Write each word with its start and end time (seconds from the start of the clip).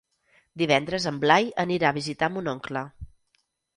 Divendres 0.61 1.05
en 1.11 1.21
Blai 1.25 1.51
anirà 1.65 1.91
a 1.91 1.97
visitar 1.99 2.31
mon 2.39 2.51
oncle. 2.55 2.87